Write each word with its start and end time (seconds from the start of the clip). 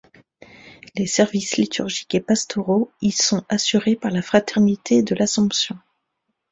Les 0.95 1.05
services 1.05 1.57
liturgiques 1.57 2.15
et 2.15 2.21
pastoraux 2.21 2.89
y 3.03 3.11
sont 3.11 3.45
assurés 3.49 3.95
par 3.95 4.09
la 4.09 4.23
fraternité 4.23 5.03
de 5.03 5.13
l’Assomption. 5.13 5.77